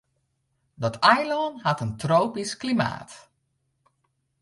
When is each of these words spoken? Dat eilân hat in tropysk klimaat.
Dat 0.81 0.97
eilân 1.11 1.53
hat 1.63 1.83
in 1.85 1.91
tropysk 2.01 2.57
klimaat. 2.61 3.11